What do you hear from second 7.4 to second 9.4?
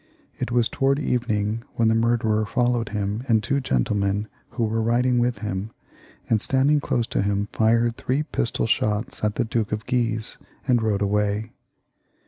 fired three pistol shots at